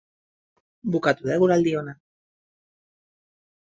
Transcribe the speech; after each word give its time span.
Bukatu 0.95 1.29
da 1.29 1.37
eguraldi 1.37 1.77
ona. 1.85 1.97